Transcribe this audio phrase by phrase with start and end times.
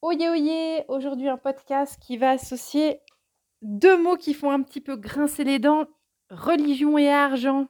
[0.00, 3.00] Oyez, oyez, aujourd'hui un podcast qui va associer
[3.62, 5.86] deux mots qui font un petit peu grincer les dents,
[6.30, 7.66] religion et argent.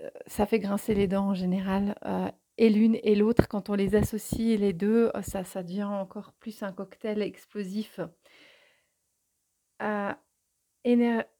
[0.00, 2.28] Euh, ça fait grincer les dents en général, euh,
[2.58, 6.64] et l'une et l'autre, quand on les associe les deux, euh, ça, devient encore plus
[6.64, 8.00] un cocktail explosif.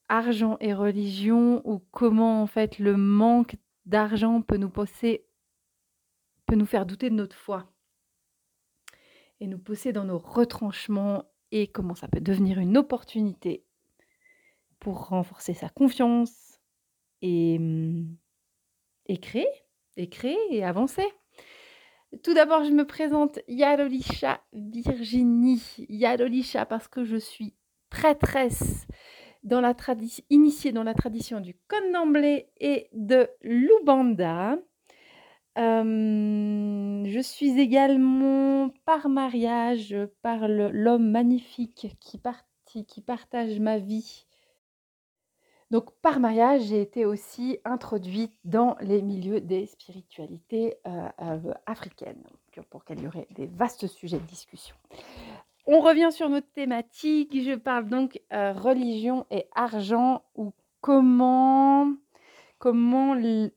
[0.09, 3.57] argent et religion, ou comment en fait le manque
[3.87, 5.27] d'argent peut nous pousser,
[6.47, 7.74] peut nous faire douter de notre foi
[9.45, 13.65] et nous pousser dans nos retranchements et comment ça peut devenir une opportunité
[14.81, 16.61] pour renforcer sa confiance
[17.23, 17.61] et,
[19.07, 19.49] et créer,
[19.97, 21.05] et créer et avancer.
[22.23, 25.63] Tout d'abord, je me présente Yadolisha Virginie.
[25.89, 27.55] Yadolisha parce que je suis
[27.91, 28.87] prêtresse
[29.43, 29.75] dans la
[30.31, 34.57] initiée dans la tradition du Connemblé et de l'Ubanda
[35.57, 44.27] je suis également par mariage, par l'homme magnifique qui partage ma vie.
[45.75, 52.23] Donc par mariage, j'ai été aussi introduite dans les milieux des spiritualités, euh, euh, africaines,
[52.71, 54.77] pour lesquelles il y aurait des vastes sujets de discussion.
[55.67, 61.93] On revient sur notre thématique, je parle donc, euh, religion et argent ou comment
[62.59, 63.51] comment le,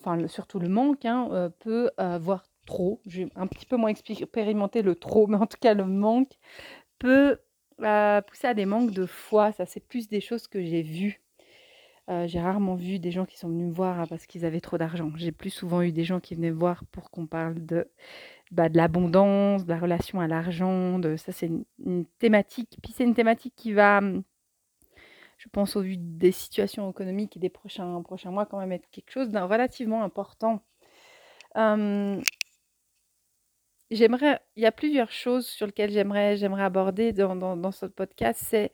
[0.00, 3.00] enfin, surtout le manque hein, euh, peut avoir trop.
[3.06, 6.32] J'ai un petit peu moins expérimenté le trop, mais en tout cas le manque
[6.98, 7.38] peut
[7.82, 9.52] euh, pousser à des manques de foi.
[9.52, 11.22] Ça, c'est plus des choses que j'ai vues.
[12.10, 14.78] Euh, j'ai rarement vu des gens qui sont venus me voir parce qu'ils avaient trop
[14.78, 15.12] d'argent.
[15.16, 17.88] J'ai plus souvent eu des gens qui venaient me voir pour qu'on parle de,
[18.50, 20.98] bah, de l'abondance, de la relation à l'argent.
[20.98, 22.78] De, ça, c'est une, une, thématique.
[22.82, 24.24] Puis c'est une thématique qui va hum,
[25.40, 28.90] je pense au vu des situations économiques et des prochains, prochains mois, quand même être
[28.90, 30.62] quelque chose d'un relativement important.
[33.90, 38.42] j'aimerais, il y a plusieurs choses sur lesquelles j'aimerais, j'aimerais aborder dans, dans, ce podcast.
[38.44, 38.70] C'est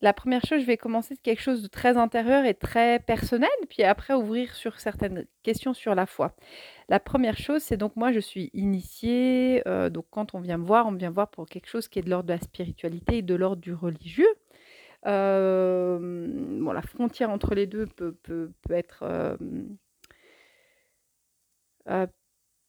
[0.00, 3.48] la première chose, je vais commencer de quelque chose de très intérieur et très personnel,
[3.68, 6.34] puis après ouvrir sur certaines questions sur la foi.
[6.88, 9.62] La première chose, c'est donc moi, je suis initiée.
[9.68, 12.00] Euh, donc quand on vient me voir, on vient me voir pour quelque chose qui
[12.00, 14.34] est de l'ordre de la spiritualité et de l'ordre du religieux
[15.04, 19.04] bon, la frontière entre les deux peut, peut, peut être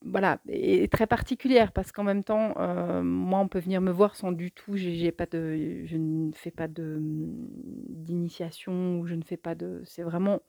[0.04, 2.54] voilà, est très particulière parce qu'en même temps,
[3.02, 9.06] moi, on peut venir me voir sans du tout, je ne fais pas d'initiation ou
[9.06, 10.40] je ne fais pas de, c'est vraiment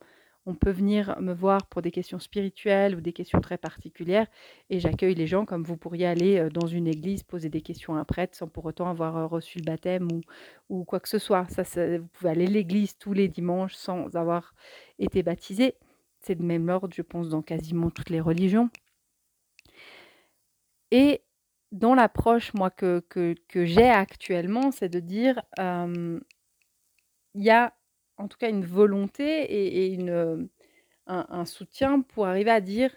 [0.46, 4.28] on peut venir me voir pour des questions spirituelles ou des questions très particulières
[4.70, 8.00] et j'accueille les gens comme vous pourriez aller dans une église poser des questions à
[8.00, 10.22] un prêtre sans pour autant avoir reçu le baptême ou,
[10.70, 11.48] ou quoi que ce soit.
[11.50, 11.64] Ça,
[11.98, 14.54] vous pouvez aller à l'église tous les dimanches sans avoir
[15.00, 15.76] été baptisé.
[16.20, 18.70] C'est de même ordre, je pense, dans quasiment toutes les religions.
[20.92, 21.22] Et
[21.72, 26.22] dans l'approche, moi, que, que, que j'ai actuellement, c'est de dire, il
[27.36, 27.74] y a
[28.18, 30.46] en tout cas une volonté et, une, euh,
[31.08, 32.96] un, soutien pour arriver à dire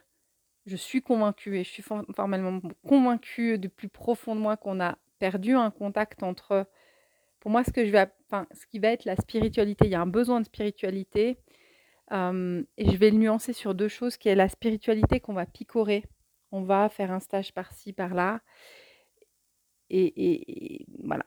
[0.67, 4.99] je suis convaincue et je suis formellement convaincue du plus profond de moi qu'on a
[5.19, 6.67] perdu un contact entre
[7.41, 8.11] pour moi ce que je vais
[8.53, 9.85] ce qui va être la spiritualité.
[9.85, 11.39] Il y a un besoin de spiritualité
[12.11, 15.47] euh, et je vais le nuancer sur deux choses qui est la spiritualité qu'on va
[15.47, 16.05] picorer.
[16.51, 18.41] On va faire un stage par-ci par-là
[19.89, 21.25] et voilà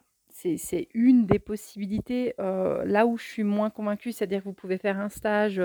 [0.58, 2.34] c'est une des possibilités.
[2.38, 5.62] là où je suis moins convaincue, c'est-à-dire que vous pouvez faire un stage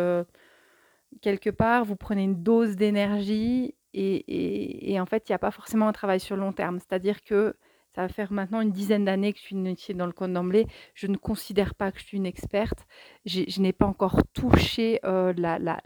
[1.21, 5.89] quelque part, vous prenez une dose d'énergie et, en fait, il n'y a pas forcément
[5.89, 6.79] un travail sur long terme.
[6.81, 7.55] C'est-à-dire que
[7.95, 10.67] ça va faire maintenant une dizaine d'années que je suis initiée dans le compte d'emblée.
[10.95, 12.87] Je ne considère pas que je suis une experte.
[13.25, 15.81] Je n'ai pas encore touché la, la,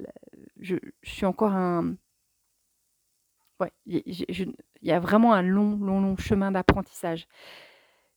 [0.59, 1.97] je, suis encore un...
[3.61, 7.27] Ouais, il y a vraiment un long, long, long chemin d'apprentissage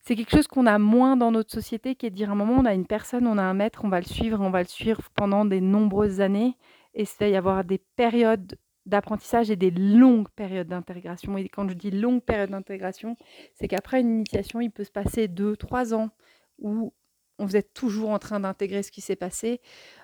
[0.01, 2.35] c'est quelque chose qu'on a moins dans notre société, qui est de dire à un
[2.35, 4.63] moment, on a une personne, on a un maître, on va le suivre, on va
[4.63, 6.57] le suivre pendant des nombreuses années.
[6.93, 8.57] Et c'est y avoir des périodes
[8.87, 11.37] d'apprentissage et des longues périodes d'intégration.
[11.37, 13.15] Et quand je dis longue période d'intégration,
[13.53, 16.09] c'est qu'après une initiation, il peut se passer deux, trois ans
[16.57, 16.93] où
[17.37, 19.61] vous êtes toujours en train d'intégrer ce qui s'est passé.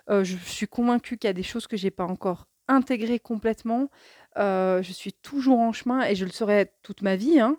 [0.10, 3.19] Euh, je suis convaincue qu'il y a des choses que je n'ai pas encore intégrées
[3.19, 3.89] complètement.
[4.38, 7.39] Euh, je suis toujours en chemin et je le serai toute ma vie.
[7.39, 7.57] Hein.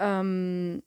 [0.00, 0.78] Euh,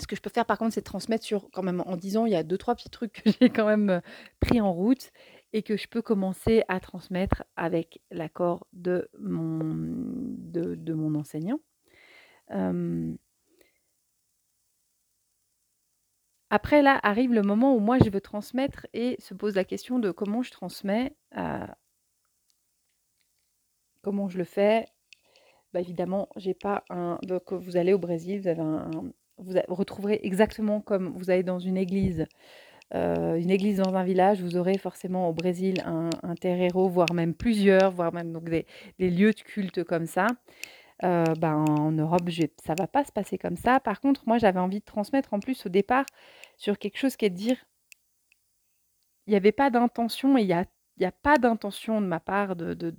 [0.00, 2.32] ce que je peux faire par contre, c'est transmettre sur quand même en disant il
[2.32, 4.00] y a deux trois petits trucs que j'ai quand même euh,
[4.40, 5.10] pris en route
[5.52, 11.60] et que je peux commencer à transmettre avec l'accord de mon, de, mon enseignant.
[16.50, 19.98] après, là, arrive le moment où moi, je veux transmettre et se pose la question
[19.98, 21.16] de comment je transmets,
[24.02, 24.86] comment je le fais,
[25.72, 30.20] bah, évidemment, j'ai pas un donc vous allez au Brésil, vous avez un vous retrouverez
[30.22, 32.26] exactement comme vous allez dans une église,
[32.94, 37.12] euh, une église dans un village, vous aurez forcément au Brésil un un terreiro, voire
[37.14, 38.66] même plusieurs, voire même donc des
[38.98, 40.26] lieux de culte comme ça.
[41.02, 43.80] Euh, ben, en Europe, j'ai ça va pas se passer comme ça.
[43.80, 46.04] Par contre, moi, j'avais envie de transmettre en plus au départ
[46.58, 47.56] sur quelque chose qui est de dire
[49.26, 50.64] il y avait pas d'intention et il y a
[51.02, 52.90] a pas d'intention de ma part de de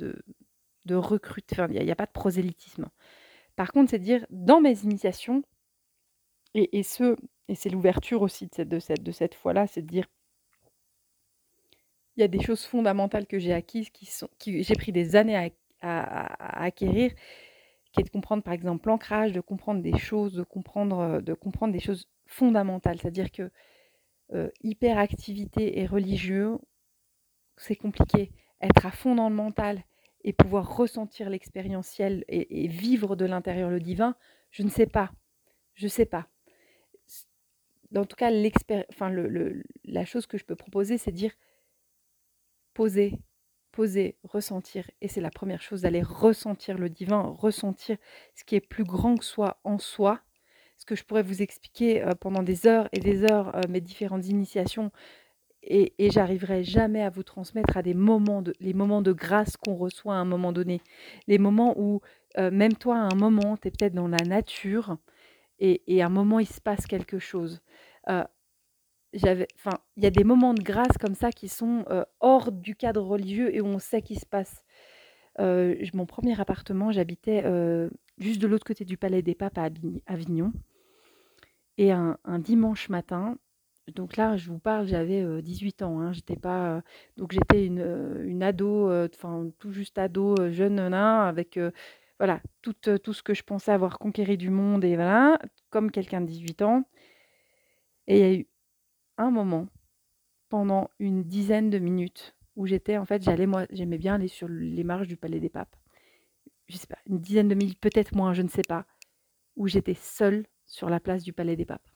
[0.86, 2.90] de recruter, enfin, il y a pas de prosélytisme.
[3.56, 5.44] Par contre, c'est de dire dans mes initiations
[6.54, 7.16] et et ce
[7.48, 8.80] et c'est l'ouverture aussi de
[9.12, 10.08] cette fois-là, c'est de dire
[12.18, 15.16] il y a des choses fondamentales que j'ai acquises qui sont qui j'ai pris des
[15.16, 15.52] années
[15.82, 17.12] à acquérir
[17.92, 21.34] qui est de comprendre par exemple l'ancrage, de comprendre des choses, de comprendre, euh, de
[21.34, 23.00] comprendre des choses fondamentales.
[23.00, 23.52] C'est-à-dire que
[24.34, 26.58] euh, hyperactivité et religieux,
[27.58, 28.32] c'est compliqué.
[28.62, 29.84] Être à fond dans le mental
[30.24, 34.16] et pouvoir ressentir l'expérientiel et, vivre de l'intérieur le divin,
[34.52, 35.12] je ne sais pas.
[35.74, 36.28] Je ne sais pas.
[37.96, 41.34] En tout cas, la chose que je peux proposer, c'est dire
[42.74, 43.20] poser,
[43.72, 44.90] poser, ressentir.
[45.02, 47.98] Et c'est la première chose, d'aller ressentir le divin, ressentir
[48.36, 50.22] ce qui est plus grand que soi en soi.
[50.78, 53.82] Ce que je pourrais vous expliquer euh, pendant des heures et des heures, euh, mes
[53.82, 54.92] différentes initiations,
[55.64, 59.58] et, et j'arriverai jamais à vous transmettre à des moments de, les moments de grâce
[59.58, 60.82] qu'on reçoit à un moment donné.
[61.28, 62.02] Les moments où,
[62.40, 64.98] euh, même toi, à un moment, tu es peut-être dans la nature,
[65.62, 67.62] et, à un moment, il se passe quelque chose
[69.14, 72.52] j'avais, enfin, il y a des moments de grâce comme ça qui sont euh, hors
[72.52, 74.64] du cadre religieux et où on sait qu'il se passe.
[75.40, 79.70] Euh, mon premier appartement, j'habitais euh, juste de l'autre côté du Palais des Papes à
[80.06, 80.54] Avignon.
[81.78, 83.38] Et un, dimanche matin,
[83.96, 86.00] donc là, je vous parle, j'avais 18 ans.
[86.00, 86.84] Hein, j'étais pas,
[87.18, 91.58] donc j'étais une, une ado, enfin tout juste ado, jeune nain, avec
[92.22, 95.40] voilà tout, tout ce que je pensais avoir conquéri du monde et voilà,
[95.72, 96.84] comme quelqu'un de 18 ans.
[98.06, 98.48] Et il y a eu
[99.18, 99.68] un moment,
[100.48, 104.48] pendant une dizaine de minutes, où j'étais, en fait, j'allais, moi, j'aimais bien aller sur
[104.48, 105.76] les marches du Palais des Papes.
[106.68, 108.86] Je sais pas, une dizaine de minutes, peut-être moins, je ne sais pas,
[109.56, 111.90] où j'étais seule sur la place du Palais des Papes.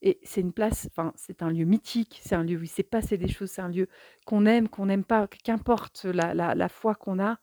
[0.00, 2.84] Et c'est une place, enfin, c'est un lieu mythique, c'est un lieu où il s'est
[2.84, 3.88] passé des choses, c'est un lieu
[4.26, 7.40] qu'on aime, qu'on n'aime pas, qu'importe la, la, la foi qu'on a,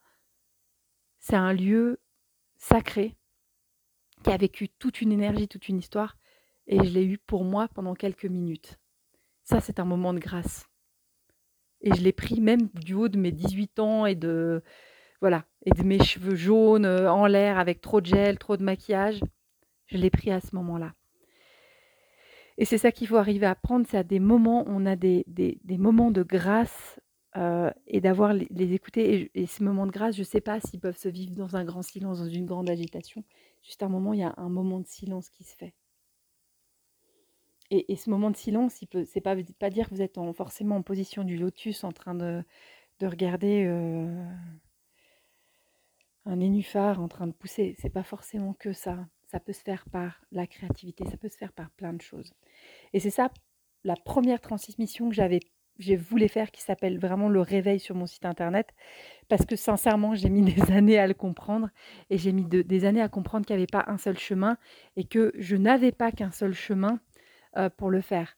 [1.19, 1.99] c'est un lieu
[2.57, 3.15] sacré
[4.23, 6.17] qui a vécu toute une énergie, toute une histoire,
[6.67, 8.79] et je l'ai eu pour moi pendant quelques minutes.
[9.43, 10.65] Ça, c'est un moment de grâce.
[11.81, 14.63] Et je l'ai pris même du haut de mes 18 ans et de
[15.21, 18.63] voilà, et de mes cheveux jaunes euh, en l'air avec trop de gel, trop de
[18.63, 19.21] maquillage.
[19.87, 20.93] Je l'ai pris à ce moment-là.
[22.57, 25.23] Et c'est ça qu'il faut arriver à prendre, c'est à des moments, on a des,
[25.27, 26.99] des, moments de grâce
[27.37, 29.29] euh, et d'avoir les, écouter.
[29.35, 31.55] Et, et, ces moments de grâce, je ne sais pas s'ils peuvent se vivre dans
[31.55, 33.23] un grand silence, dans une grande agitation.
[33.61, 35.73] Juste un moment, il y a un moment de silence qui se fait.
[37.69, 40.77] Et, ce moment de silence, il peut, c'est pas, pas dire que vous êtes forcément
[40.77, 42.41] en position du lotus en train de,
[42.99, 44.25] de regarder euh,
[46.25, 47.75] un nénuphar en train de pousser.
[47.77, 49.05] C'est pas forcément que ça.
[49.25, 52.33] Ça peut se faire par la créativité, ça peut se faire par plein de choses.
[52.93, 53.29] Et c'est ça
[53.83, 55.41] la première transmission que j'avais
[55.79, 58.73] j'ai voulu faire qui s'appelle vraiment le réveil sur mon site internet
[59.29, 61.69] parce que sincèrement j'ai mis des années à le comprendre
[62.09, 64.57] et j'ai mis des années à comprendre qu'il n'y avait pas un seul chemin
[64.95, 66.99] et que je n'avais pas qu'un seul chemin
[67.57, 68.37] euh, pour le faire.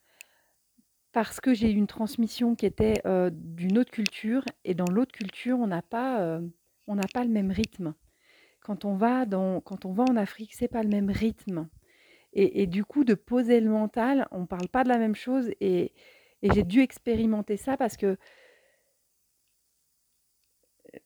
[1.11, 5.11] Parce que j'ai eu une transmission qui était euh, d'une autre culture, et dans l'autre
[5.11, 6.39] culture, on n'a pas, euh,
[6.87, 7.95] on n'a pas le même rythme.
[8.61, 11.67] Quand on va, dans, quand on va en Afrique, c'est pas le même rythme.
[12.31, 15.49] Et, et, du coup, de poser le mental, on parle pas de la même chose,
[15.59, 15.93] et,
[16.41, 18.17] et j'ai dû expérimenter ça parce que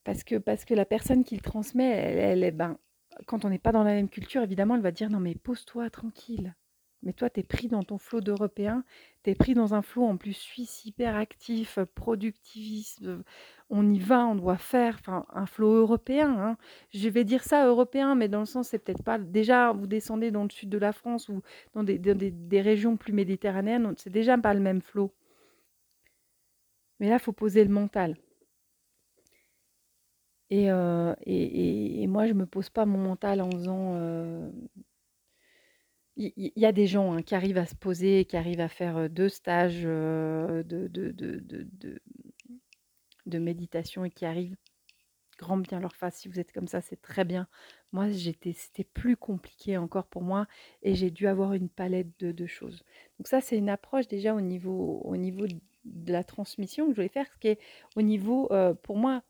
[0.03, 2.77] parce que, parce que la personne qui le transmet, elle, est, ben,
[3.25, 5.89] quand on n'est pas dans la même culture, évidemment, elle va dire non mais pose-toi
[5.89, 6.55] tranquille.
[7.03, 8.85] Mais toi, tu es pris dans ton flot d'européens,
[9.23, 13.03] tu es pris dans un flot en plus suisse, hyper actif, productiviste.
[13.69, 16.29] On y va, on doit faire, enfin, un flot européen.
[16.39, 16.57] Hein.
[16.93, 19.19] Je vais dire ça européen, mais dans le sens, c'est peut-être pas.
[19.19, 21.41] Déjà, vous descendez dans le sud de la France ou
[21.73, 25.11] dans des, des, régions plus méditerranéennes, c'est déjà pas le même flot.
[26.99, 28.17] Mais là, il faut poser le mental.
[30.49, 33.95] Et, euh, et, et, moi, je me pose pas mon mental en faisant.
[33.95, 34.51] Euh,
[36.15, 39.09] il y a des gens, hein, qui arrivent à se poser, qui arrivent à faire,
[39.09, 42.01] deux stages, de de
[43.25, 44.55] de méditation et qui arrivent
[45.37, 46.17] grand bien leur face.
[46.17, 47.47] Si vous êtes comme ça, c'est très bien.
[47.91, 50.47] Moi, c'était plus compliqué encore pour moi
[50.83, 52.83] et j'ai dû avoir une palette de de choses.
[53.17, 55.45] Donc ça, c'est une approche déjà au niveau au niveau
[55.85, 57.59] de la transmission que je voulais faire, ce qui est
[57.95, 58.49] au niveau,
[58.83, 59.23] pour moi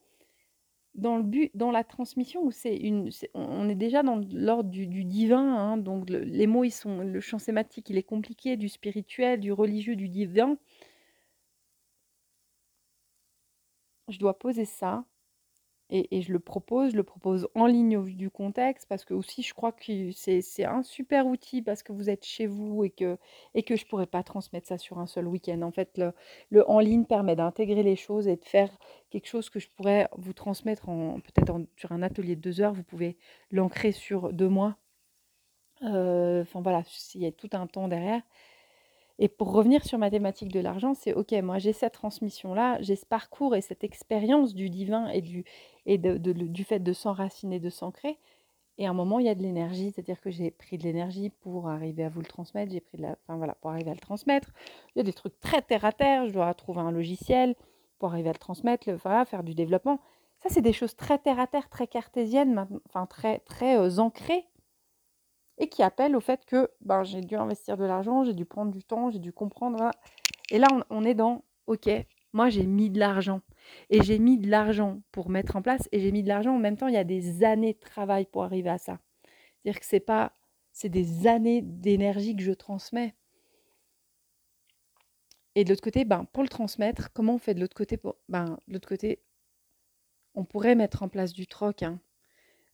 [0.96, 4.86] dans le but, dans la transmission où c'est une, on est déjà dans l'ordre du,
[5.06, 9.40] divin, hein, donc les mots ils sont, le champ sématique il est compliqué, du spirituel,
[9.40, 10.58] du religieux, du divin.
[14.08, 15.06] Je dois poser ça
[15.90, 19.14] et, je le propose, je le propose en ligne au vu du contexte, parce que
[19.14, 22.90] aussi je crois que c'est un super outil parce que vous êtes chez vous et
[22.90, 23.18] que,
[23.54, 25.62] et que je ne pourrais pas transmettre ça sur un seul week-end.
[25.62, 26.02] En fait,
[26.52, 28.70] le, en ligne permet d'intégrer les choses et de faire
[29.12, 32.74] quelque chose que je pourrais vous transmettre peut-être sur un atelier de deux heures.
[32.74, 33.18] Vous pouvez
[33.52, 34.78] l'ancrer sur deux mois.
[35.84, 38.22] Euh, enfin voilà, il y a tout un temps derrière.
[39.20, 42.96] Et pour revenir sur ma thématique de l'argent, c'est OK, moi j'ai cette transmission-là, j'ai
[42.96, 45.46] ce parcours et cette expérience du divin et du,
[45.86, 48.18] et du fait de s'enraciner, de s'ancrer.
[48.80, 51.30] Et à un moment, il y a de l'énergie, c'est-à-dire que j'ai pris de l'énergie
[51.30, 53.94] pour arriver à vous le transmettre, j'ai pris de la, enfin voilà, pour arriver à
[53.94, 54.52] le transmettre.
[54.96, 57.56] Il y a des trucs très terre à terre, je dois trouver un logiciel
[58.00, 60.00] pour arriver à le transmettre, le, faire du développement.
[60.40, 64.46] Ça, c'est des choses très terre à terre, très cartésiennes, enfin très, très euh, ancrées
[65.58, 68.72] et qui appelle au fait que ben, j'ai dû investir de l'argent, j'ai dû prendre
[68.72, 69.92] du temps, j'ai dû comprendre.
[70.50, 71.90] Et là, on, est dans, OK,
[72.34, 73.42] moi j'ai mis de l'argent.
[73.90, 76.60] Et j'ai mis de l'argent pour mettre en place, et j'ai mis de l'argent en
[76.60, 79.00] même temps, il y a des années de travail pour arriver à ça.
[79.64, 80.34] C'est-à-dire que c'est pas,
[80.74, 83.16] c'est des années d'énergie que je transmets.
[85.56, 88.16] Et de l'autre côté, ben, pour le transmettre, comment on fait de l'autre côté pour,
[88.28, 89.22] ben, de l'autre côté,
[90.36, 91.84] on pourrait mettre en place du troc.
[91.84, 92.00] Hein.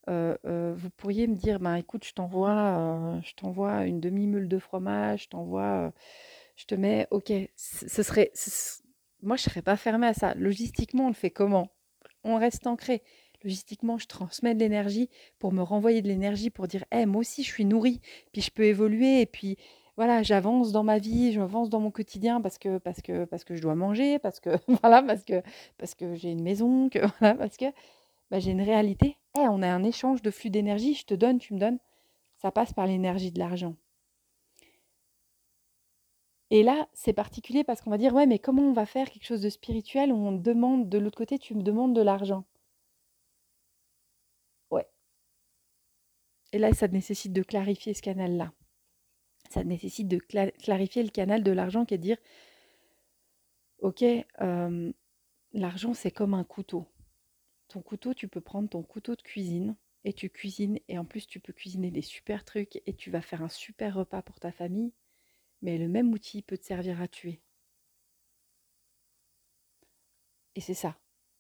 [0.10, 4.48] Euh, euh, vous pourriez me dire, ben écoute, je t'envoie, euh, je t'envoie une demi-meule
[4.48, 5.94] de fromage, je t'envoie,
[6.56, 8.32] je te mets, ok, ce serait,
[9.22, 10.34] moi je serais pas fermée à ça.
[10.36, 11.70] Logistiquement, on le fait comment?
[12.24, 13.04] On reste ancré.
[13.44, 17.44] Logistiquement, je transmets de l'énergie pour me renvoyer de l'énergie pour dire, hey, moi aussi
[17.44, 18.02] je suis nourrie,
[18.34, 19.58] puis je peux évoluer, et puis
[19.96, 23.56] voilà, j'avance dans ma vie, j'avance dans mon quotidien parce que parce que parce que
[23.56, 24.52] je dois manger, parce que
[24.82, 25.42] voilà, parce que
[25.78, 27.66] parce que j'ai une maison, que voilà, parce que
[28.32, 29.19] bah, j'ai une réalité.
[29.38, 31.80] Eh, on a un échange de flux d'énergie, je te donne, tu me donnes.
[32.38, 33.76] Ça passe par l'énergie de l'argent.
[36.52, 39.26] Et là, c'est particulier parce qu'on va dire, ouais, mais comment on va faire quelque
[39.26, 42.46] chose de spirituel où on demande de l'autre côté, tu me demandes de l'argent?
[44.72, 44.88] Ouais.
[46.52, 48.54] Et là, ça nécessite de clarifier ce canal-là.
[49.50, 52.18] Ça nécessite de clarifier le canal de l'argent qui est de dire,
[53.80, 54.04] ok,
[54.42, 54.92] euh,
[55.54, 56.86] l'argent, c'est comme un couteau.
[57.70, 61.28] Ton couteau, tu peux prendre ton couteau de cuisine et tu cuisines et en plus
[61.28, 64.52] tu peux cuisiner des super trucs et tu vas faire un super repas pour ta
[64.52, 64.92] famille,
[65.62, 67.42] mais le même outil peut te servir à tuer.
[70.56, 70.98] Et c'est ça.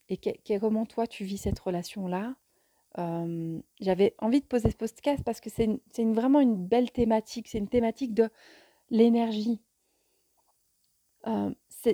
[0.09, 0.19] Et
[0.59, 2.35] comment toi tu vis cette relation-là?
[2.97, 7.47] Euh, J'avais envie de poser ce podcast parce que c'est vraiment une belle thématique.
[7.47, 8.29] C'est une thématique de
[8.89, 9.61] l'énergie.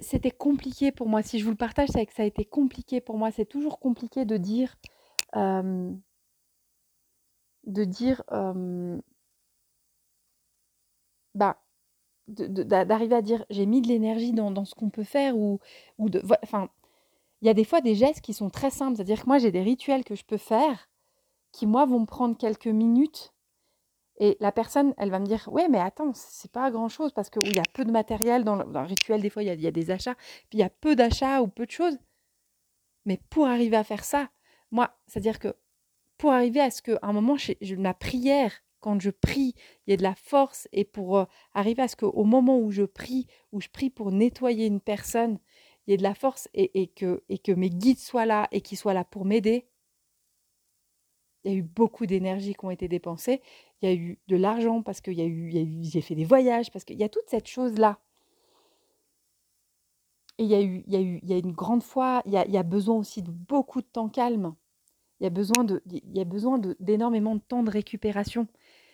[0.01, 1.21] C'était compliqué pour moi.
[1.21, 3.31] Si je vous le partage, c'est que ça a été compliqué pour moi.
[3.31, 4.75] C'est toujours compliqué de dire,
[7.65, 8.97] de dire, euh,
[11.35, 11.61] bah,
[12.27, 15.59] d'arriver à dire, j'ai mis de l'énergie dans, ce qu'on peut faire ou,
[15.97, 16.69] ou de, enfin,
[17.41, 18.95] il y a des fois des gestes qui sont très simples.
[18.95, 20.89] C'est-à-dire que moi, j'ai des rituels que je peux faire
[21.51, 23.34] qui, moi, vont me prendre quelques minutes
[24.17, 27.53] et la personne, elle va me dire, ouais, mais attends, c'est pas grand-chose parce qu'il
[27.53, 29.21] y a peu de matériel dans le, rituel.
[29.21, 30.15] Des fois, il y, a, des achats,
[30.49, 31.97] puis il y a peu d'achats ou peu de choses.
[33.05, 34.29] Mais pour arriver à faire ça,
[34.71, 35.55] moi, c'est-à-dire que
[36.17, 37.35] pour arriver à ce qu'à un moment,
[37.77, 39.53] ma prière, quand je prie,
[39.85, 42.71] il y ait de la force et pour euh, arriver à ce qu'au moment où
[42.71, 45.39] je prie, où je prie pour nettoyer une personne,
[45.87, 48.61] il y ait de la force et, que, et que mes guides soient là et
[48.61, 49.67] qu'ils soient là pour m'aider,
[51.45, 53.41] il y a eu beaucoup d'énergie qui ont été dépensées.
[53.85, 55.51] Il y a eu de l'argent parce qu'il y a eu,
[55.83, 57.99] j'ai fait des voyages, parce qu'il y a toute cette chose-là.
[60.39, 62.23] Et il y a eu, il y a eu, il y a une grande foi.
[62.25, 64.55] Il y a, il y a besoin aussi de beaucoup de temps calme.
[65.19, 68.47] Il y a besoin de, il y a besoin d'énormément de temps de récupération.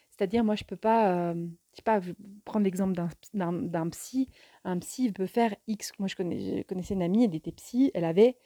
[0.10, 1.36] C'est-à-dire, moi, je peux pas, euh,
[1.72, 2.02] je sais pas,
[2.44, 2.94] prendre l'exemple
[3.34, 4.28] d'un, d'un, psy.
[4.66, 5.94] Un psy peut faire X.
[6.00, 8.38] Moi, je, connais, je connaissais une amie, elle était psy, elle avait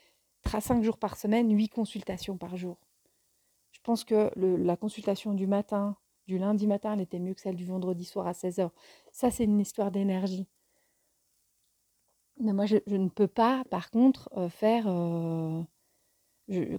[0.48, 2.78] 5 jours par semaine, 8 consultations par jour.
[3.72, 7.56] Je pense que la consultation du matin, du lundi matin, elle était mieux que celle
[7.56, 8.70] du vendredi soir à 16h.
[9.12, 10.48] Ça, c'est une histoire d'énergie.
[12.40, 14.88] Mais moi, je, ne peux pas, par contre, euh, faire...
[14.88, 15.64] Euh,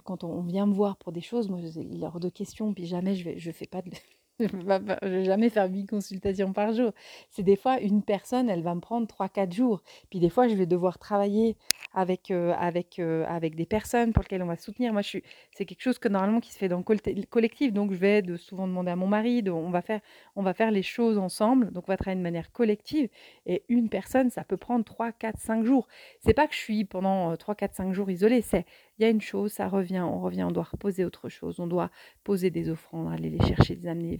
[0.05, 2.85] quand on vient me voir pour des choses, moi, il est hors de question, puis
[2.85, 3.91] jamais je ne fais pas de...
[4.39, 6.91] Je ne vais jamais faire 8 consultations par jour.
[7.31, 9.81] C'est des fois, une personne, elle va me prendre 3-4 jours.
[10.11, 11.57] Puis des fois, je vais devoir travailler
[11.95, 14.93] avec, euh, avec, euh, avec des personnes pour lesquelles on va soutenir.
[14.93, 17.73] Moi, c'est quelque chose que normalement qui se fait dans le collectif.
[17.73, 20.01] Donc, je vais de, souvent demander à mon mari, on, va faire,
[20.35, 21.71] on va faire les choses ensemble.
[21.71, 23.09] Donc, on va travailler de manière collective.
[23.47, 25.87] Et une personne, ça peut prendre 3, 4, 5 jours.
[26.19, 28.43] C'est pas que je suis pendant 3, 4, 5 jours isolée.
[28.43, 28.65] C'est
[28.97, 31.67] il y a une chose, ça revient, on revient, on doit reposer autre chose, on
[31.67, 31.91] doit
[32.23, 34.17] poser des offrandes, aller les chercher, les amener,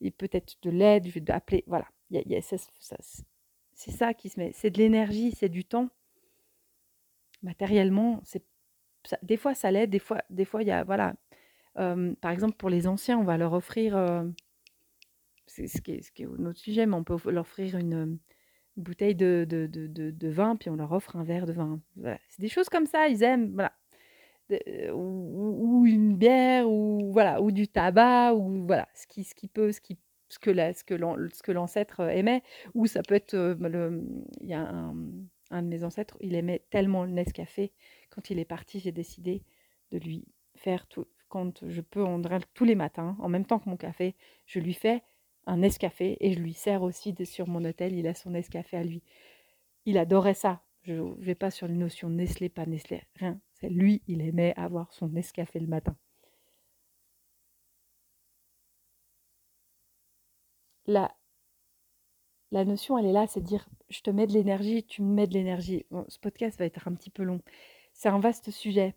[0.00, 1.86] et peut-être de l'aide, je vais appeler, voilà.
[2.10, 5.88] c'est ça qui se met, c'est de l'énergie, c'est du temps.
[7.42, 8.44] Matériellement, c'est
[9.22, 11.14] des fois ça l'aide, des fois, des fois il y a, voilà.
[11.74, 13.96] par exemple, pour les anciens, on va leur offrir,
[15.46, 18.18] c'est ce qui est, ce qui est notre sujet, mais on peut leur offrir une,
[18.76, 21.80] bouteille de, de, de, vin, puis on leur offre un verre de vin.
[22.28, 23.52] C'est des choses comme ça, ils aiment.
[23.52, 23.72] Voilà.
[24.92, 29.72] Ou, une bière, ou, voilà, ou du tabac, ou voilà, ce qui, ce qui peut,
[29.72, 32.42] ce, qui, ce que, ce que l'ancêtre aimait.
[32.74, 34.04] Ou ça peut être, le,
[34.40, 34.94] il y a un,
[35.52, 37.72] un de mes ancêtres, il aimait tellement le Nescafé.
[38.10, 39.42] Quand il est parti, j'ai décidé
[39.90, 40.24] de lui
[40.56, 42.20] faire tout, quand je peux, on
[42.54, 44.14] tous les matins, en même temps que mon café,
[44.46, 45.02] je lui fais
[45.46, 47.94] un Nescafé et je lui sers aussi sur mon hôtel.
[47.94, 49.02] Il a son Nescafé à lui.
[49.86, 50.62] Il adorait ça.
[50.82, 53.40] Je ne vais pas sur les notions Nestlé, pas Nestlé, rien.
[53.62, 55.96] Lui, il aimait avoir son Nescafé le matin.
[60.86, 61.14] La,
[62.52, 65.26] la notion, elle est là, c'est dire je te mets de l'énergie, tu me mets
[65.26, 65.86] de l'énergie.
[66.08, 67.40] ce podcast va être un petit peu long.
[67.92, 68.94] C'est un vaste sujet.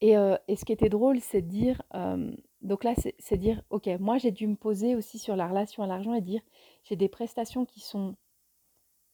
[0.00, 2.30] Et, euh, et, ce qui était drôle, c'est de dire euh,
[2.62, 5.86] donc là, c'est dire, ok, moi j'ai dû me poser aussi sur la relation à
[5.86, 6.42] l'argent et dire,
[6.84, 8.16] j'ai des prestations qui sont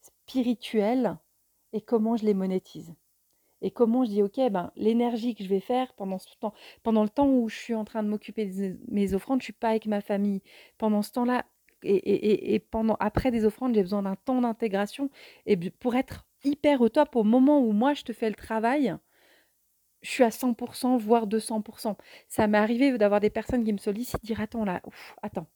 [0.01, 1.19] spirituelles
[1.73, 2.95] et comment je les monétise.
[3.63, 6.53] Et comment je dis, ok, ben, l'énergie que je vais faire pendant ce temps,
[6.83, 9.53] pendant le temps où je suis en train de m'occuper de mes offrandes, je suis
[9.53, 10.43] pas avec ma famille.
[10.79, 11.45] Pendant ce temps-là,
[11.85, 12.63] et,
[13.01, 15.11] après des offrandes, j'ai besoin d'un temps d'intégration
[15.47, 18.97] et pour être hyper au top au moment où moi je te fais le travail,
[20.03, 21.97] je suis à 100%, voire 200%.
[22.29, 24.83] Ça m'est arrivé d'avoir des personnes qui me sollicitent, dire attends là,
[25.23, 25.47] attends,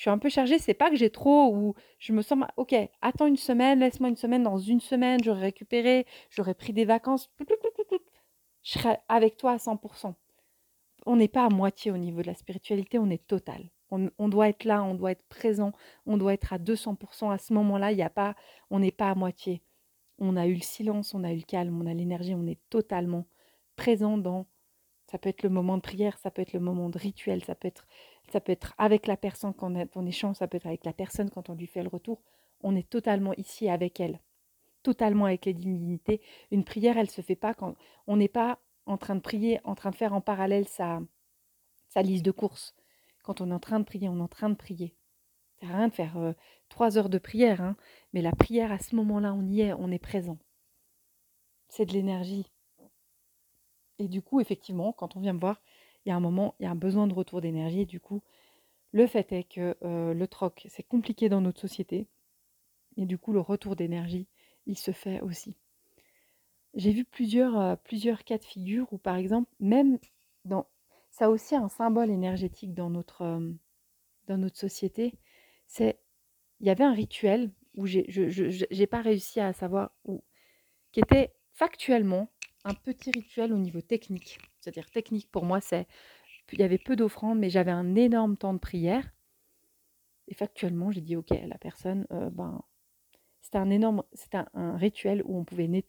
[0.00, 2.74] je suis un peu chargée, c'est pas que j'ai trop ou je me sens, ok,
[3.02, 7.30] attends une semaine, laisse-moi une semaine, dans une semaine, j'aurai récupéré, j'aurai pris des vacances,
[8.62, 10.14] je serai avec toi à 100%.
[11.04, 13.68] On n'est pas à moitié au niveau de la spiritualité, on est total.
[13.90, 15.72] On, doit être là, on doit être présent,
[16.06, 17.30] on doit être à 200%.
[17.30, 18.36] À ce moment-là, il a pas,
[18.70, 19.60] on n'est pas à moitié.
[20.18, 22.60] On a eu le silence, on a eu le calme, on a l'énergie, on est
[22.70, 23.26] totalement
[23.76, 24.46] présent dans.
[25.10, 27.54] Ça peut être le moment de prière, ça peut être le moment de rituel, ça
[27.54, 27.86] peut être,
[28.32, 31.30] ça peut être avec la personne quand on échange, ça peut être avec la personne
[31.30, 32.22] quand on lui fait le retour.
[32.62, 34.20] On est totalement ici avec elle,
[34.82, 36.20] totalement avec les divinités.
[36.50, 37.74] Une prière, elle se fait pas quand
[38.06, 41.00] on n'est pas en train de prier, en train de faire en parallèle sa,
[41.96, 42.74] liste de courses.
[43.22, 44.94] Quand on est en train de prier, on est en train de prier.
[45.60, 46.32] Ça rien de faire euh,
[46.68, 47.76] trois heures de prière, hein,
[48.12, 50.38] mais la prière, à ce moment-là, on y est, on est présent.
[51.68, 52.50] C'est de l'énergie.
[53.98, 55.60] Et du coup, effectivement, quand on vient me voir,
[56.04, 57.86] il y a un moment, il y a un besoin de retour d'énergie.
[57.86, 58.22] Du coup,
[58.92, 62.08] le fait est que euh, le troc, c'est compliqué dans notre société.
[62.96, 64.26] Et du coup, le retour d'énergie,
[64.66, 65.56] il se fait aussi.
[66.74, 69.98] J'ai vu plusieurs, euh, plusieurs cas de figure où, par exemple, même
[70.44, 70.66] dans.
[71.10, 73.52] Ça a aussi un symbole énergétique dans notre, euh,
[74.26, 75.14] dans notre société.
[75.66, 75.98] C'est.
[76.60, 78.06] Il y avait un rituel où j'ai
[78.70, 80.22] n'ai pas réussi à savoir où.
[80.92, 82.30] qui était factuellement
[82.64, 84.38] un petit rituel au niveau technique.
[84.60, 85.86] C'est-à-dire technique pour moi, c'est
[86.52, 89.08] il y avait peu d'offrandes, mais j'avais un énorme temps de prière.
[90.28, 92.62] Et factuellement, j'ai dit ok, la personne, euh, ben,
[93.40, 95.64] c'était un énorme, c'était un, rituel où on pouvait.
[95.64, 95.82] Il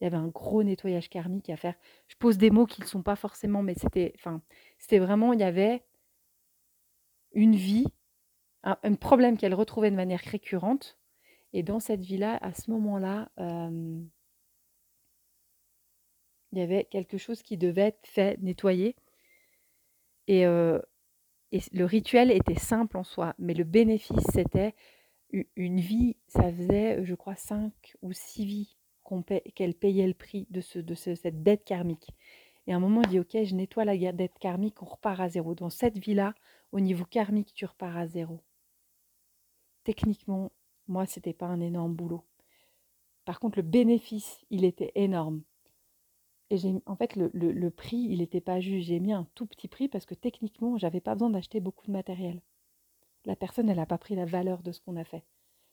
[0.00, 1.74] y avait un gros nettoyage karmique à faire.
[2.06, 4.42] Je pose des mots qui ne sont pas forcément, mais c'était, enfin,
[4.78, 5.84] c'était vraiment, il y avait
[7.32, 7.86] une vie,
[8.62, 10.98] un, problème qu'elle retrouvait de manière récurrente.
[11.52, 14.00] Et dans cette vie-là, à ce moment-là, euh,
[16.52, 18.96] il y avait quelque chose qui devait être fait, nettoyer.
[20.26, 20.80] Et, euh,
[21.72, 24.74] le rituel était simple en soi, mais le bénéfice, c'était
[25.56, 28.76] une vie, ça faisait, je crois, cinq ou six vies
[29.54, 32.10] qu'elle payait le prix de, ce, de cette dette karmique.
[32.66, 35.28] Et à un moment, on dit, OK, je nettoie la dette karmique, on repart à
[35.28, 35.54] zéro.
[35.54, 36.34] Dans cette vie-là,
[36.72, 38.42] au niveau karmique, tu repars à zéro.
[39.84, 40.52] Techniquement,
[40.86, 42.24] moi, c'était pas un énorme boulot.
[43.24, 45.42] Par contre, le bénéfice, il était énorme.
[46.50, 46.56] Et
[46.86, 48.88] en fait, le, le, prix, il n'était pas juste.
[48.88, 51.92] J'ai mis un tout petit prix parce que techniquement, j'avais pas besoin d'acheter beaucoup de
[51.92, 52.40] matériel.
[53.26, 55.24] La personne, elle n'a pas pris la valeur de ce qu'on a fait.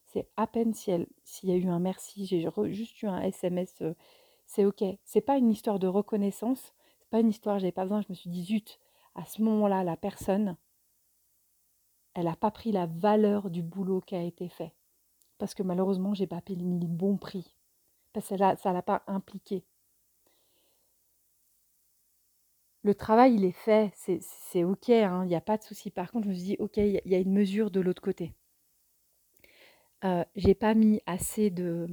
[0.07, 3.21] C'est à peine si elle, s'il y a eu un merci, j'ai juste eu un
[3.21, 3.93] SMS, euh,
[4.45, 4.83] c'est ok.
[5.03, 6.73] C'est pas une histoire de reconnaissance.
[6.99, 8.01] C'est pas une histoire, j'avais pas besoin.
[8.01, 8.79] Je me suis dit zut.
[9.15, 10.57] À ce moment-là, la personne,
[12.13, 14.73] elle n'a pas pris la valeur du boulot qui a été fait.
[15.37, 17.55] Parce que malheureusement, j'ai pas mis le bon prix.
[18.13, 19.65] Parce que ça l'a pas impliqué.
[22.85, 25.89] Le travail, il est fait, c'est OK, hein, il n'y a pas de souci.
[25.89, 28.31] Par contre, je me suis dit, OK, il y, a une mesure de l'autre côté.
[30.03, 31.87] Euh, j'ai pas mis assez de,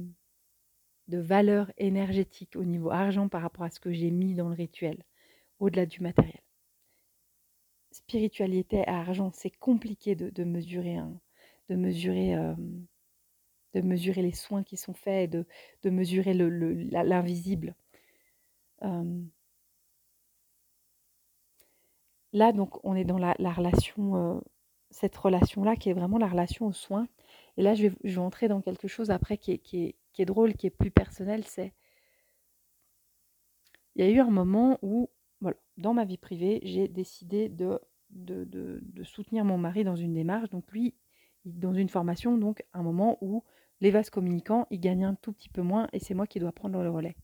[1.07, 5.03] valeur énergétique au niveau argent par rapport à ce que j'ai mis dans le rituel,
[5.59, 6.41] au-delà du matériel.
[7.91, 10.99] Spiritualité et argent, c'est compliqué de, mesurer,
[11.69, 12.53] de, mesurer euh,
[13.73, 15.47] de mesurer les soins qui sont faits, de,
[15.81, 17.73] de mesurer l'invisible.
[18.83, 19.23] Euh,
[22.33, 24.39] là, donc, on est dans la, relation, euh,
[24.91, 27.07] cette relation-là qui est vraiment la relation aux soins.
[27.57, 30.91] Et là, je vais, entrer dans quelque chose après qui est, drôle, qui est plus
[30.91, 31.73] personnel, c'est
[33.95, 35.09] il y a eu un moment où,
[35.77, 37.79] dans ma vie privée, j'ai décidé de,
[39.03, 40.49] soutenir mon mari dans une démarche.
[40.49, 40.95] Donc lui,
[41.45, 43.43] dans une formation, donc un moment où
[43.81, 46.51] les vases communicants, ils gagnent un tout petit peu moins et c'est moi qui dois
[46.51, 47.15] prendre le relais.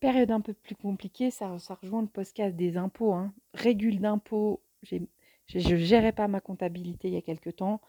[0.00, 3.14] Période un peu plus compliquée, ça, ça rejoint le podcast des impôts.
[3.14, 3.32] Hein.
[3.54, 4.98] Régule d'impôts, je
[5.54, 7.80] ne gérais pas ma comptabilité il y a quelque temps.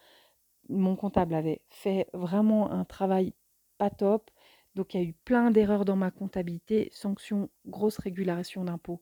[0.70, 3.34] Mon comptable avait fait vraiment un travail
[3.78, 4.32] pas top.
[4.76, 9.02] Donc il y a eu plein d'erreurs dans ma comptabilité, sanctions, grosse régulation d'impôts.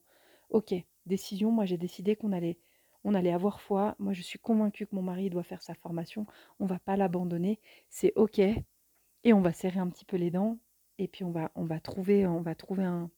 [0.49, 0.73] Ok,
[1.05, 2.57] décision, moi j'ai décidé qu'on allait,
[3.03, 3.95] on allait avoir foi.
[3.99, 6.25] Moi je suis convaincue que mon mari doit faire sa formation,
[6.59, 8.39] on va pas l'abandonner, c'est ok.
[8.39, 10.57] Et on va serrer un petit peu les dents
[10.97, 13.09] et puis on va, on va trouver, on va trouver un,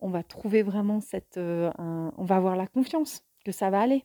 [0.00, 4.04] on va trouver vraiment cette, euh, on va avoir la confiance que ça va aller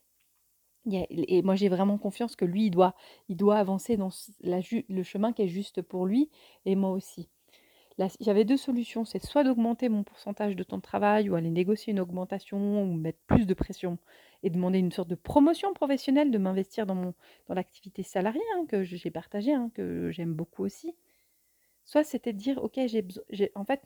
[0.92, 2.94] et moi, j'ai vraiment confiance que lui, il doit,
[3.30, 4.10] il doit avancer dans
[4.42, 6.30] le chemin qui est juste pour lui
[6.66, 7.30] et moi aussi.
[8.20, 11.92] J'avais deux solutions, c'est soit d'augmenter mon pourcentage de temps de travail ou aller négocier
[11.92, 14.00] une augmentation ou mettre plus de pression
[14.42, 17.14] et demander une sorte de promotion professionnelle, de m'investir dans, mon,
[17.48, 20.96] dans l'activité salariée hein, que j'ai partagée, hein, que j'aime beaucoup aussi.
[21.86, 22.80] Soit c'était de dire, ok,
[23.30, 23.82] j'ai, en fait,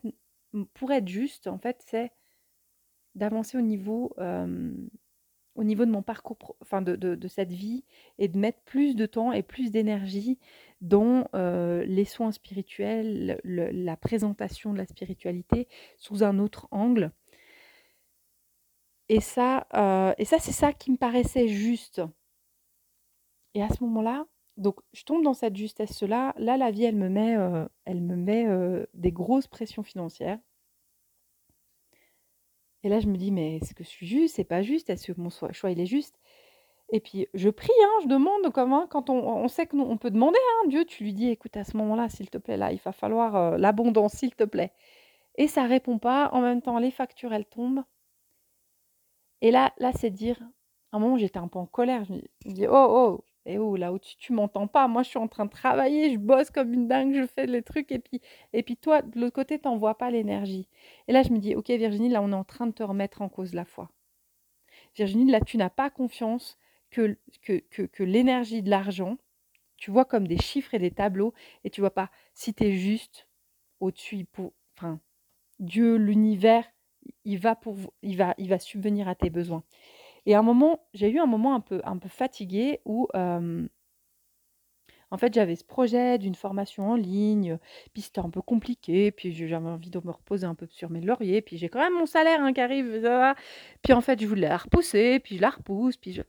[0.74, 2.12] pour être juste, en fait, c'est
[3.14, 4.14] d'avancer au niveau
[5.58, 7.84] au niveau de mon parcours, enfin de, cette vie,
[8.18, 10.38] et de mettre plus de temps et plus d'énergie
[10.80, 17.10] dans les soins spirituels, la présentation de la spiritualité sous un autre angle.
[19.08, 19.66] Et ça,
[20.18, 22.02] et ça c'est ça qui me paraissait juste.
[23.54, 24.26] Et à ce moment-là,
[24.58, 26.34] donc je tombe dans cette justesse-là.
[26.38, 28.46] Là, la vie, elle me met, euh, elle me met
[28.94, 30.38] des grosses pressions financières.
[32.84, 34.36] Et là, je me dis, mais est-ce que je suis juste?
[34.36, 34.90] C'est pas juste?
[34.90, 36.18] Est-ce que mon choix, il est juste?
[36.90, 40.68] Et puis, je prie, hein, je demande comment, quand on, sait qu'on peut demander, hein,
[40.68, 43.36] Dieu, tu lui dis, écoute, à ce moment-là, s'il te plaît, là, il va falloir
[43.36, 44.72] euh, l'abondance, s'il te plaît.
[45.36, 46.30] Et ça répond pas.
[46.32, 47.84] En même temps, les factures, elles tombent.
[49.40, 50.40] Et là, là c'est dire,
[50.92, 52.04] à un moment, j'étais un peu en colère.
[52.04, 55.18] Je me dis, oh, oh, et oh, là où tu m'entends pas, moi je suis
[55.18, 58.20] en train de travailler, je bosse comme une dingue, je fais les trucs, et puis,
[58.52, 60.68] et puis toi, de l'autre côté, tu n'envoies pas l'énergie.
[61.08, 63.22] Et là, je me dis, ok Virginie, là on est en train de te remettre
[63.22, 63.90] en cause la foi.
[64.94, 66.58] Virginie, là tu n'as pas confiance
[66.90, 69.16] que, que, que, l'énergie de l'argent,
[69.78, 71.32] tu vois comme des chiffres et des tableaux,
[71.64, 73.28] et tu vois pas si tu es juste
[73.80, 75.00] au-dessus, pour, enfin,
[75.58, 76.64] Dieu, l'univers,
[77.24, 79.64] il va, pour, il, va, il va subvenir à tes besoins.
[80.28, 83.66] Et à un moment, j'ai eu un moment un peu, un peu fatigué où, en
[85.16, 87.58] fait, j'avais ce projet d'une formation en ligne,
[87.94, 91.00] puis c'était un peu compliqué, puis j'avais envie de me reposer un peu sur mes
[91.00, 93.00] lauriers, puis j'ai quand même mon salaire hein, qui arrive,
[93.82, 96.20] puis en fait, je voulais la repousser, puis je la repousse, puis je...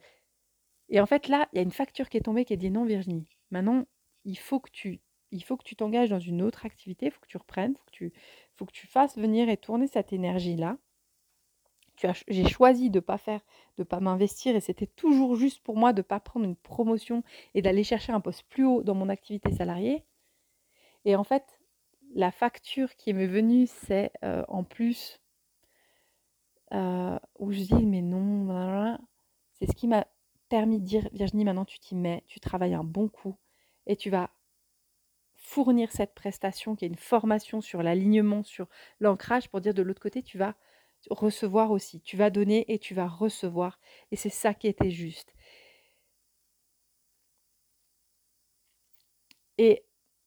[0.87, 2.71] Et en fait, là, il y a une facture qui est tombée qui a dit
[2.71, 3.83] non, Virginie, maintenant,
[4.23, 7.19] il faut que tu il faut que tu t'engages dans une autre activité, il faut
[7.19, 8.11] que tu reprennes, il
[8.55, 10.77] faut que tu fasses venir et tourner cette énergie-là
[12.27, 13.41] j'ai choisi de pas faire,
[13.77, 17.61] de pas m'investir et c'était toujours juste pour moi de pas prendre une promotion et
[17.61, 20.03] d'aller chercher un poste plus haut dans mon activité salariée.
[21.05, 21.59] Et en fait,
[22.13, 25.19] la facture qui m'est venue, c'est euh, en plus
[26.73, 28.97] euh, où je dis mais non,
[29.53, 30.07] c'est ce qui m'a
[30.49, 33.35] permis de dire Virginie, maintenant tu t'y mets, tu travailles un bon coup
[33.87, 34.29] et tu vas
[35.35, 38.67] fournir cette prestation qui est une formation sur l'alignement, sur
[38.99, 40.55] l'ancrage pour dire de l'autre côté, tu vas
[41.09, 42.01] recevoir aussi.
[42.01, 43.79] Tu vas donner et tu vas recevoir.
[44.11, 45.33] Et c'est ça qui était juste.
[49.57, 49.83] Et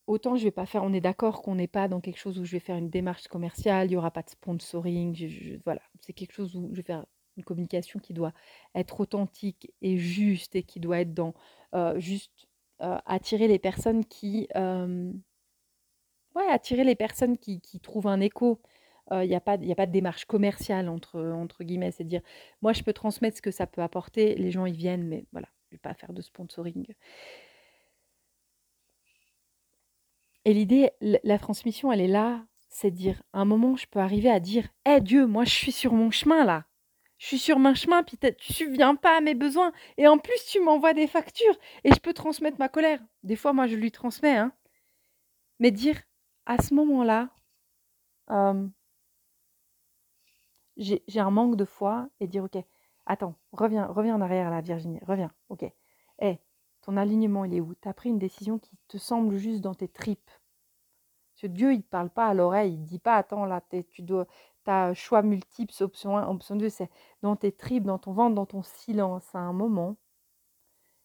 [0.07, 2.45] autant je vais pas faire, on est d'accord qu'on n'est pas dans quelque chose où
[2.45, 6.33] je vais faire une démarche commerciale, il n'y aura pas de sponsoring, voilà, c'est quelque
[6.33, 7.07] chose où je vais faire
[7.37, 8.33] une communication qui doit
[8.75, 11.35] être authentique et juste et qui doit être dans
[11.75, 12.49] euh, juste
[12.83, 15.13] euh, attirer les personnes qui, euh,
[16.35, 18.61] ouais, attirer les personnes qui, qui trouvent un écho
[19.11, 21.91] il n'y a, pas, a pas de démarche commerciale entre, entre guillemets.
[21.91, 22.23] C'est dire,
[22.63, 25.49] moi, je peux transmettre ce que ça peut apporter, les gens, ils viennent, mais voilà,
[25.71, 26.87] je ne vais pas faire de sponsoring.
[30.45, 34.31] Et l'idée, la transmission, elle est là, c'est dire, à un moment, je peux arriver
[34.31, 36.65] à dire, hé Dieu, moi, je suis sur mon chemin là.
[37.19, 39.73] Je suis sur mon chemin, puis tu ne subviens pas à mes besoins.
[39.97, 42.99] Et en plus, tu m'envoies des factures et je peux transmettre ma colère.
[43.23, 44.37] Des fois, moi, je lui transmets.
[44.37, 44.53] Hein.
[45.61, 46.01] Mais dire,
[46.47, 47.29] à ce moment-là,
[50.83, 52.59] j'ai un manque de foi et dire, ok,
[53.07, 55.65] attends, reviens, reviens en arrière là, Virginie, reviens, ok.
[56.21, 56.39] Eh,
[56.83, 57.75] ton alignement, il est où?
[57.75, 60.31] Tu as pris une décision qui te semble juste dans tes tripes.
[61.33, 63.45] Parce que Dieu, il ne te parle pas à l'oreille, il ne dit pas, attends,
[63.45, 64.27] là, tu dois,
[64.67, 66.91] as choix multiples, option 1, option 2, c'est
[67.23, 69.97] dans tes tripes, dans ton ventre, dans ton silence, à un moment,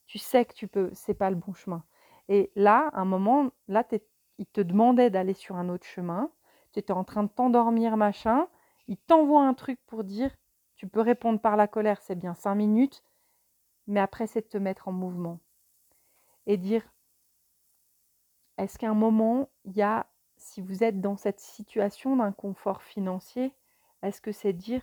[0.05, 1.83] tu sais que tu peux, c'est pas le bon chemin.
[2.29, 3.85] Et là, à un moment, là,
[4.37, 6.31] il te demandait d'aller sur un autre chemin,
[6.73, 8.47] tu étais en train de t'endormir, machin,
[8.87, 10.31] il t'envoie un truc pour dire,
[10.75, 13.03] tu peux répondre par la colère, c'est bien cinq minutes,
[13.87, 15.39] mais après, c'est de te mettre en mouvement.
[16.45, 16.83] Et dire,
[18.57, 23.53] est-ce qu'à un moment, il y a, si vous êtes dans cette situation d'inconfort financier,
[24.03, 24.81] est-ce que c'est dire,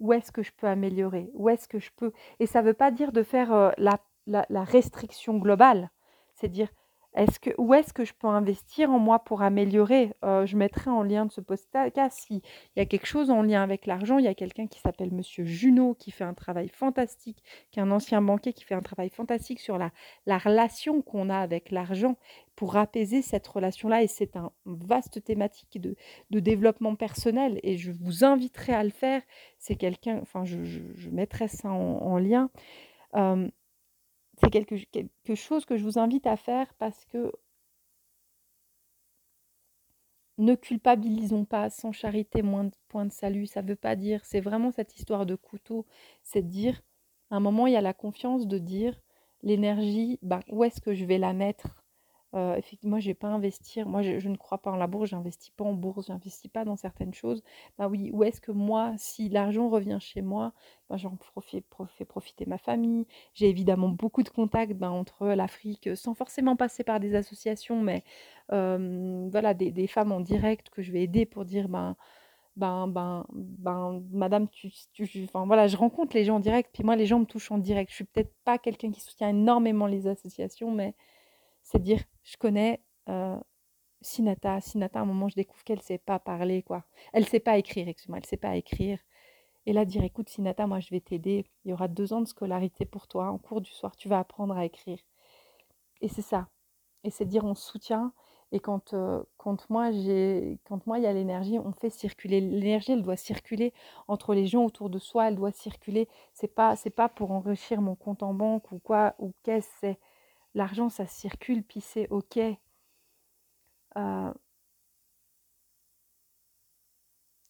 [0.00, 2.74] où est-ce que je peux améliorer Où est-ce que je peux Et ça ne veut
[2.74, 5.90] pas dire de faire euh, la, la restriction globale,
[6.34, 6.68] c'est dire,
[7.14, 10.12] est-ce que, où est-ce que je peux investir en moi pour améliorer?
[10.24, 12.40] Euh, Je mettrai en lien de ce podcast s'il
[12.76, 14.18] y a quelque chose en lien avec l'argent.
[14.18, 17.82] Il y a quelqu'un qui s'appelle Monsieur Junot qui fait un travail fantastique, qui est
[17.82, 19.90] un ancien banquier qui fait un travail fantastique sur la,
[20.26, 22.16] la relation qu'on a avec l'argent
[22.56, 24.02] pour apaiser cette relation-là.
[24.02, 25.96] Et c'est un vaste thématique de,
[26.30, 29.22] développement personnel et je vous inviterai à le faire.
[29.58, 32.50] C'est quelqu'un, enfin, je, je, mettrai ça en, lien.
[33.14, 33.48] Euh,
[34.38, 34.76] c'est quelque,
[35.34, 37.32] chose que je vous invite à faire parce que
[40.38, 43.46] ne culpabilisons pas, sans charité, moins de point de salut.
[43.46, 45.86] Ça ne veut pas dire, c'est vraiment cette histoire de couteau,
[46.22, 46.82] c'est de dire,
[47.30, 49.00] à un moment, il y a la confiance de dire,
[49.42, 51.83] l'énergie, ben, où est-ce que je vais la mettre?
[52.34, 53.88] Euh, effectivement, je vais pas investir.
[53.88, 56.76] Moi, je, ne crois pas en la bourse, j'investis pas en bourse, j'investis pas dans
[56.76, 57.42] certaines choses.
[57.78, 60.52] Bah oui, où est-ce que moi, si l'argent revient chez moi,
[60.90, 61.66] ben, j'en profite,
[61.96, 63.06] fais profiter ma famille.
[63.34, 68.04] J'ai évidemment beaucoup de contacts ben, entre l'Afrique, sans forcément passer par des associations, mais
[68.48, 71.96] voilà, des, femmes en direct que je vais aider pour dire ben
[72.56, 76.84] ben, ben, ben, madame, tu, tu, enfin, voilà, je rencontre les gens en direct, puis
[76.84, 77.90] moi, les gens me touchent en direct.
[77.90, 80.94] Je suis peut-être pas quelqu'un qui soutient énormément les associations, mais
[81.74, 83.36] c'est dire, je connais euh,
[84.00, 84.60] Sinata.
[84.60, 86.84] Sinata, à un moment, je découvre qu'elle ne sait pas parler, quoi.
[87.12, 88.98] Elle ne sait pas écrire, excuse-moi, elle ne sait pas écrire.
[89.66, 91.46] Et là, dire, écoute, Sinata, moi, je vais t'aider.
[91.64, 93.30] Il y aura deux ans de scolarité pour toi.
[93.30, 94.98] En cours du soir, tu vas apprendre à écrire.
[96.00, 96.48] Et c'est ça.
[97.02, 98.12] Et c'est dire, on soutient.
[98.52, 102.40] Et quand, euh, quand moi, j'ai, quand moi, il y a l'énergie, on fait circuler.
[102.40, 103.72] L'énergie, elle doit circuler
[104.06, 105.28] entre les gens autour de soi.
[105.28, 106.08] Elle doit circuler.
[106.34, 109.98] C'est pas, c'est pas pour enrichir mon compte en banque ou quoi, ou qu'est-ce c'est
[110.54, 112.38] l'argent, ça circule, puis c'est OK.
[113.96, 114.32] Euh,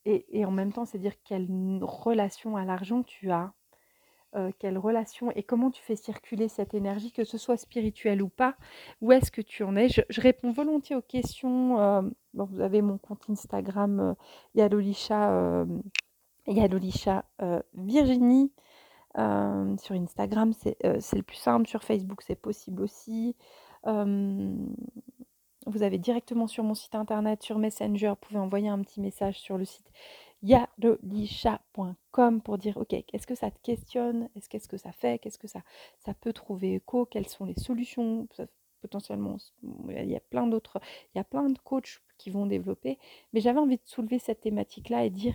[0.06, 1.48] et, en même temps, c'est dire quelle
[1.82, 3.54] relation à l'argent tu as,
[4.36, 8.28] euh, quelle relation et comment tu fais circuler cette énergie, que ce soit spirituel ou
[8.28, 8.56] pas,
[9.00, 9.88] où est-ce que tu en es?
[9.88, 11.80] Je, réponds volontiers aux questions.
[11.80, 12.02] Euh,
[12.34, 14.14] vous avez mon compte Instagram,
[14.54, 15.64] Yadolisha,
[16.46, 17.24] Yadolisha
[17.74, 18.52] Virginie.
[19.16, 21.68] Sur Instagram, c'est le plus simple.
[21.68, 23.36] Sur Facebook, c'est possible aussi.
[25.66, 29.40] vous avez directement sur mon site internet, sur Messenger, vous pouvez envoyer un petit message
[29.40, 29.90] sur le site
[30.42, 34.28] yadelisha.com pour dire ok, qu'est-ce que ça te questionne?
[34.36, 35.18] Est-ce qu'est-ce que ça fait?
[35.18, 35.62] Qu'est-ce que ça,
[36.04, 37.06] ça peut trouver écho?
[37.06, 38.28] Quelles sont les solutions?
[38.82, 39.38] Potentiellement,
[39.88, 40.78] il y a plein d'autres,
[41.14, 42.98] il y a plein de coachs qui vont développer.
[43.32, 45.34] Mais j'avais envie de soulever cette thématique-là et dire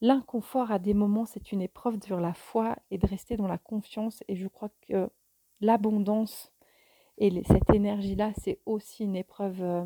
[0.00, 3.58] L'inconfort à des moments, c'est une épreuve sur la foi et de rester dans la
[3.58, 4.22] confiance.
[4.28, 5.10] Et je crois que
[5.60, 6.52] l'abondance
[7.18, 9.84] et cette énergie-là, c'est aussi une épreuve, euh,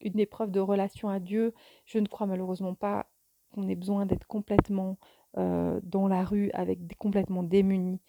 [0.00, 1.52] une épreuve de relation à Dieu.
[1.84, 3.06] Je ne crois malheureusement pas
[3.52, 4.98] qu'on ait besoin d'être complètement
[5.36, 8.00] euh, dans la rue, avec des, complètement démunis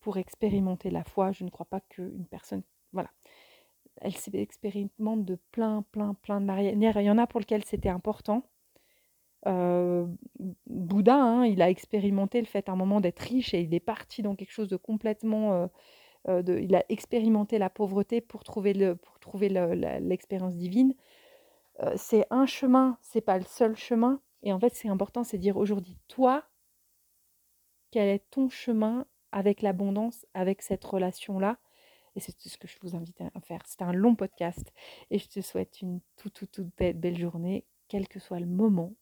[0.00, 1.30] pour expérimenter la foi.
[1.30, 3.10] Je ne crois pas qu'une personne, voilà,
[4.00, 7.00] elle s'expérimente de plein, plein, plein de manières.
[7.00, 8.42] Il y en a pour lesquelles c'était important
[9.46, 10.06] euh,
[10.66, 13.80] Bouddha, hein, il a expérimenté le fait à un moment d'être riche et il est
[13.80, 15.54] parti dans quelque chose de complètement...
[15.54, 15.66] Euh,
[16.28, 19.48] euh, il a expérimenté la pauvreté pour trouver, pour trouver
[20.00, 20.94] l'expérience divine.
[21.96, 24.20] c'est un chemin, c'est pas le seul chemin.
[24.42, 26.44] Et en fait, c'est important, c'est dire aujourd'hui, toi,
[27.90, 31.58] quel est ton chemin avec l'abondance, avec cette relation-là?
[32.16, 33.62] Et c'est ce que je vous invite à faire.
[33.64, 34.72] C'est un long podcast
[35.10, 38.92] et je te souhaite une toute, toute, toute belle journée, quel que soit le moment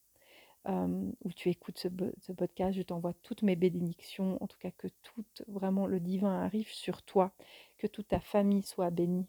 [0.67, 5.25] où tu écoutes ce, podcast, je t'envoie toutes mes bénédictions, en tout cas que tout
[5.47, 7.33] vraiment le divin arrive sur toi,
[7.79, 9.27] que toute ta famille soit bénie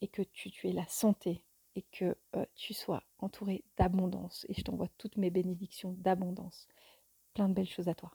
[0.00, 1.42] et que tu, aies la santé
[1.74, 2.16] et que
[2.54, 4.46] tu sois entouré d'abondance.
[4.48, 6.68] Et je t'envoie toutes mes bénédictions d'abondance.
[7.34, 8.12] Plein de belles choses à toi.